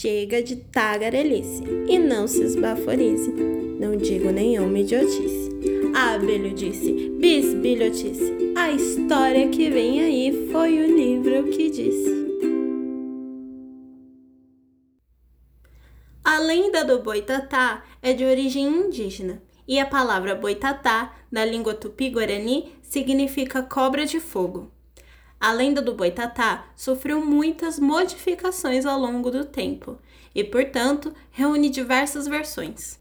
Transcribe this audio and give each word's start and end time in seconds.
Chega 0.00 0.40
de 0.40 0.54
tagarelice 0.54 1.60
e 1.88 1.98
não 1.98 2.28
se 2.28 2.40
esbaforize. 2.40 3.32
Não 3.80 3.96
digo 3.96 4.30
nenhuma 4.30 4.78
idiotice. 4.78 5.50
Abelho 5.92 6.54
disse, 6.54 7.10
bisbilhotice. 7.18 8.32
A 8.56 8.70
história 8.70 9.48
que 9.48 9.68
vem 9.68 10.00
aí 10.00 10.48
foi 10.52 10.78
o 10.78 10.96
livro 10.96 11.50
que 11.50 11.68
disse. 11.68 12.14
A 16.22 16.38
lenda 16.38 16.84
do 16.84 17.02
boitatá 17.02 17.84
é 18.00 18.12
de 18.12 18.24
origem 18.24 18.68
indígena 18.68 19.42
e 19.66 19.80
a 19.80 19.86
palavra 19.86 20.36
boitatá, 20.36 21.12
na 21.28 21.44
língua 21.44 21.74
tupi-guarani, 21.74 22.72
significa 22.82 23.64
cobra 23.64 24.06
de 24.06 24.20
fogo. 24.20 24.70
A 25.40 25.52
lenda 25.52 25.80
do 25.80 25.94
boitatá 25.94 26.66
sofreu 26.74 27.24
muitas 27.24 27.78
modificações 27.78 28.84
ao 28.84 28.98
longo 28.98 29.30
do 29.30 29.44
tempo 29.44 29.98
e, 30.34 30.42
portanto, 30.42 31.14
reúne 31.30 31.70
diversas 31.70 32.26
versões. 32.26 32.98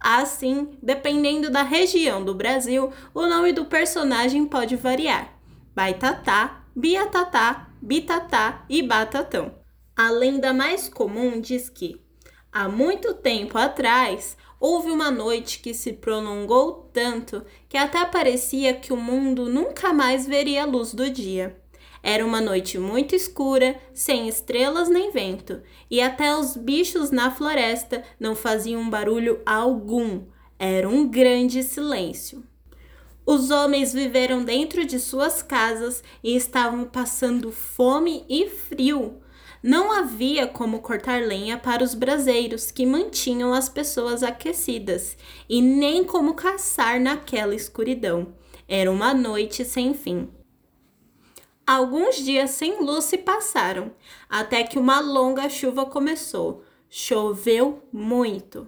Assim, 0.00 0.78
dependendo 0.82 1.50
da 1.50 1.62
região 1.62 2.24
do 2.24 2.34
Brasil, 2.34 2.90
o 3.12 3.26
nome 3.26 3.52
do 3.52 3.66
personagem 3.66 4.46
pode 4.46 4.76
variar: 4.76 5.38
Baitatá, 5.74 6.64
Biatatá, 6.74 7.68
Bitatá 7.82 8.64
e 8.68 8.82
Batatão. 8.82 9.54
A 9.94 10.10
lenda 10.10 10.54
mais 10.54 10.88
comum 10.88 11.40
diz 11.40 11.68
que, 11.68 12.00
há 12.50 12.68
muito 12.68 13.12
tempo 13.12 13.58
atrás, 13.58 14.36
houve 14.60 14.90
uma 14.90 15.10
noite 15.10 15.60
que 15.60 15.74
se 15.74 15.92
prolongou 15.92 16.88
tanto 16.92 17.44
que 17.68 17.76
até 17.76 18.04
parecia 18.04 18.74
que 18.74 18.92
o 18.92 18.96
mundo 18.96 19.48
nunca 19.48 19.92
mais 19.92 20.26
veria 20.26 20.62
a 20.62 20.66
luz 20.66 20.94
do 20.94 21.10
dia. 21.10 21.60
Era 22.02 22.24
uma 22.24 22.40
noite 22.40 22.78
muito 22.78 23.14
escura, 23.14 23.78
sem 23.92 24.28
estrelas 24.28 24.88
nem 24.88 25.10
vento, 25.10 25.60
e 25.90 26.00
até 26.00 26.36
os 26.36 26.56
bichos 26.56 27.10
na 27.10 27.30
floresta 27.30 28.02
não 28.18 28.34
faziam 28.34 28.88
barulho 28.88 29.40
algum. 29.44 30.22
Era 30.58 30.88
um 30.88 31.08
grande 31.08 31.62
silêncio. 31.62 32.44
Os 33.26 33.50
homens 33.50 33.92
viveram 33.92 34.42
dentro 34.42 34.86
de 34.86 34.98
suas 34.98 35.42
casas 35.42 36.02
e 36.24 36.34
estavam 36.34 36.84
passando 36.84 37.52
fome 37.52 38.24
e 38.28 38.48
frio. 38.48 39.20
Não 39.62 39.92
havia 39.92 40.46
como 40.46 40.78
cortar 40.78 41.20
lenha 41.20 41.58
para 41.58 41.82
os 41.84 41.92
braseiros 41.94 42.70
que 42.70 42.86
mantinham 42.86 43.52
as 43.52 43.68
pessoas 43.68 44.22
aquecidas, 44.22 45.16
e 45.48 45.60
nem 45.60 46.04
como 46.04 46.34
caçar 46.34 47.00
naquela 47.00 47.54
escuridão. 47.54 48.34
Era 48.66 48.90
uma 48.90 49.12
noite 49.12 49.64
sem 49.64 49.92
fim. 49.94 50.28
Alguns 51.68 52.16
dias 52.16 52.52
sem 52.52 52.82
luz 52.82 53.04
se 53.04 53.18
passaram, 53.18 53.92
até 54.26 54.64
que 54.64 54.78
uma 54.78 55.00
longa 55.00 55.50
chuva 55.50 55.84
começou. 55.84 56.64
Choveu 56.88 57.82
muito. 57.92 58.66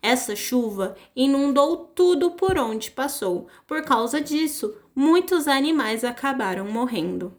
Essa 0.00 0.36
chuva 0.36 0.94
inundou 1.16 1.76
tudo 1.76 2.30
por 2.30 2.56
onde 2.56 2.92
passou. 2.92 3.48
Por 3.66 3.82
causa 3.82 4.20
disso, 4.20 4.76
muitos 4.94 5.48
animais 5.48 6.04
acabaram 6.04 6.70
morrendo. 6.70 7.34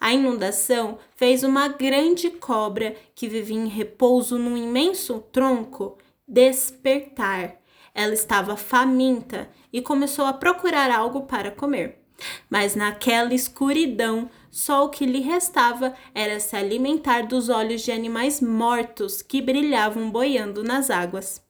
A 0.00 0.12
inundação 0.12 0.98
fez 1.16 1.42
uma 1.42 1.66
grande 1.66 2.30
cobra 2.30 2.94
que 3.16 3.26
vivia 3.26 3.58
em 3.58 3.66
repouso 3.66 4.38
num 4.38 4.56
imenso 4.56 5.24
tronco 5.32 5.98
despertar. 6.28 7.56
Ela 7.92 8.14
estava 8.14 8.56
faminta 8.56 9.50
e 9.72 9.82
começou 9.82 10.24
a 10.24 10.32
procurar 10.32 10.88
algo 10.92 11.22
para 11.22 11.50
comer. 11.50 11.99
Mas 12.48 12.74
naquela 12.74 13.34
escuridão, 13.34 14.30
só 14.50 14.84
o 14.84 14.88
que 14.88 15.06
lhe 15.06 15.20
restava 15.20 15.94
era 16.14 16.40
se 16.40 16.56
alimentar 16.56 17.22
dos 17.22 17.48
olhos 17.48 17.82
de 17.82 17.92
animais 17.92 18.40
mortos 18.40 19.22
que 19.22 19.40
brilhavam 19.40 20.10
boiando 20.10 20.64
nas 20.64 20.90
águas. 20.90 21.42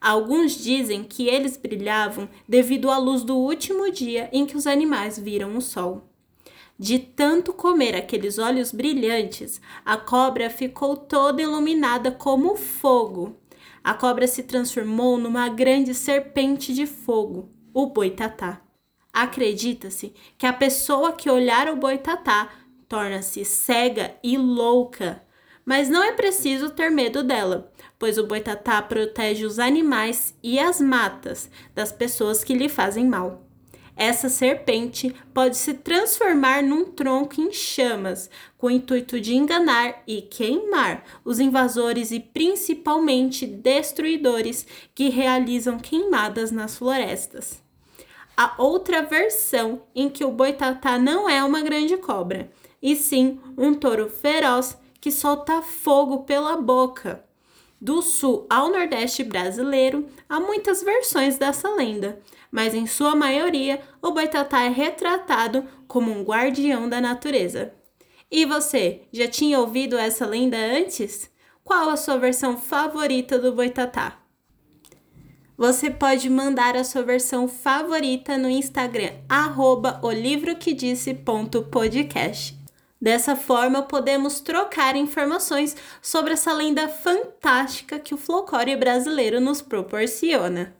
Alguns 0.00 0.52
dizem 0.52 1.02
que 1.02 1.26
eles 1.26 1.56
brilhavam 1.56 2.28
devido 2.48 2.90
à 2.90 2.98
luz 2.98 3.22
do 3.22 3.36
último 3.36 3.90
dia 3.90 4.28
em 4.32 4.44
que 4.44 4.56
os 4.56 4.66
animais 4.66 5.18
viram 5.18 5.56
o 5.56 5.62
sol. 5.62 6.02
De 6.78 6.98
tanto 6.98 7.54
comer 7.54 7.96
aqueles 7.96 8.38
olhos 8.38 8.70
brilhantes, 8.70 9.60
a 9.84 9.96
cobra 9.96 10.50
ficou 10.50 10.94
toda 10.94 11.40
iluminada 11.40 12.10
como 12.10 12.54
fogo. 12.54 13.34
A 13.82 13.94
cobra 13.94 14.26
se 14.26 14.42
transformou 14.42 15.16
numa 15.16 15.48
grande 15.48 15.94
serpente 15.94 16.74
de 16.74 16.84
fogo, 16.84 17.48
o 17.72 17.86
boitatá. 17.86 18.65
Acredita-se 19.16 20.12
que 20.36 20.44
a 20.44 20.52
pessoa 20.52 21.10
que 21.10 21.30
olhar 21.30 21.70
o 21.70 21.76
boitatá 21.76 22.50
torna-se 22.86 23.46
cega 23.46 24.14
e 24.22 24.36
louca. 24.36 25.22
Mas 25.64 25.88
não 25.88 26.02
é 26.02 26.12
preciso 26.12 26.68
ter 26.68 26.90
medo 26.90 27.22
dela, 27.22 27.72
pois 27.98 28.18
o 28.18 28.26
boitatá 28.26 28.82
protege 28.82 29.46
os 29.46 29.58
animais 29.58 30.34
e 30.42 30.58
as 30.58 30.82
matas 30.82 31.50
das 31.74 31.90
pessoas 31.90 32.44
que 32.44 32.52
lhe 32.52 32.68
fazem 32.68 33.06
mal. 33.06 33.48
Essa 33.96 34.28
serpente 34.28 35.16
pode 35.32 35.56
se 35.56 35.72
transformar 35.72 36.62
num 36.62 36.84
tronco 36.84 37.40
em 37.40 37.50
chamas, 37.50 38.28
com 38.58 38.66
o 38.66 38.70
intuito 38.70 39.18
de 39.18 39.34
enganar 39.34 40.02
e 40.06 40.20
queimar 40.20 41.02
os 41.24 41.40
invasores 41.40 42.10
e 42.10 42.20
principalmente 42.20 43.46
destruidores 43.46 44.66
que 44.94 45.08
realizam 45.08 45.78
queimadas 45.78 46.50
nas 46.50 46.76
florestas. 46.76 47.64
A 48.36 48.54
outra 48.58 49.02
versão 49.02 49.82
em 49.94 50.10
que 50.10 50.22
o 50.22 50.30
boitatá 50.30 50.98
não 50.98 51.26
é 51.26 51.42
uma 51.42 51.62
grande 51.62 51.96
cobra, 51.96 52.50
e 52.82 52.94
sim 52.94 53.40
um 53.56 53.72
touro 53.72 54.10
feroz 54.10 54.76
que 55.00 55.10
solta 55.10 55.62
fogo 55.62 56.24
pela 56.24 56.56
boca. 56.56 57.24
Do 57.80 58.02
sul 58.02 58.46
ao 58.50 58.70
nordeste 58.70 59.24
brasileiro, 59.24 60.06
há 60.28 60.38
muitas 60.38 60.82
versões 60.82 61.38
dessa 61.38 61.70
lenda, 61.74 62.20
mas 62.50 62.74
em 62.74 62.86
sua 62.86 63.14
maioria 63.14 63.80
o 64.02 64.10
boitatá 64.10 64.64
é 64.64 64.68
retratado 64.68 65.64
como 65.88 66.10
um 66.10 66.22
guardião 66.22 66.88
da 66.88 67.00
natureza. 67.00 67.72
E 68.30 68.44
você, 68.44 69.02
já 69.12 69.28
tinha 69.28 69.60
ouvido 69.60 69.96
essa 69.96 70.26
lenda 70.26 70.58
antes? 70.58 71.30
Qual 71.64 71.88
a 71.88 71.96
sua 71.96 72.18
versão 72.18 72.58
favorita 72.58 73.38
do 73.38 73.52
boitatá? 73.52 74.25
Você 75.56 75.88
pode 75.88 76.28
mandar 76.28 76.76
a 76.76 76.84
sua 76.84 77.02
versão 77.02 77.48
favorita 77.48 78.36
no 78.36 78.50
Instagram, 78.50 79.12
arroba 79.26 79.98
olivroquedisse.podcast. 80.02 82.54
Dessa 83.00 83.34
forma, 83.34 83.82
podemos 83.82 84.40
trocar 84.40 84.94
informações 84.96 85.74
sobre 86.02 86.34
essa 86.34 86.52
lenda 86.52 86.86
fantástica 86.88 87.98
que 87.98 88.12
o 88.12 88.18
folclore 88.18 88.76
brasileiro 88.76 89.40
nos 89.40 89.62
proporciona. 89.62 90.76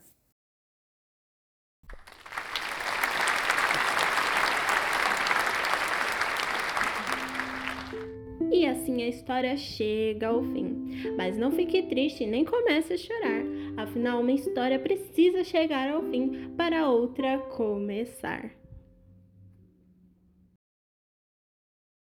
E 8.53 8.67
assim 8.67 9.03
a 9.03 9.09
história 9.09 9.57
chega 9.57 10.29
ao 10.29 10.43
fim. 10.43 11.15
Mas 11.17 11.39
não 11.39 11.51
fique 11.51 11.85
triste 11.85 12.27
nem 12.27 12.45
comece 12.45 12.93
a 12.93 12.99
chorar. 12.99 13.56
Afinal, 13.87 14.21
uma 14.21 14.33
história 14.33 14.81
precisa 14.81 15.45
chegar 15.45 15.89
ao 15.89 16.03
fim 16.03 16.51
para 16.57 16.91
outra 16.91 17.39
começar. 17.39 18.51